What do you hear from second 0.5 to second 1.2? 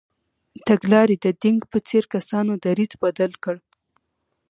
تګلارې